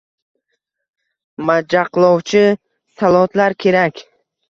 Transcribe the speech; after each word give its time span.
Majaqlovchi 1.51 2.45
sallotlar 2.99 3.61
kerak. 3.65 4.07